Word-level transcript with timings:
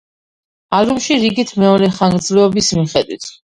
ალბომში 0.77 1.17
რიგით 1.25 1.53
მეორე 1.65 1.91
ხანგრძლივობის 2.01 2.73
მიხედვით. 2.83 3.33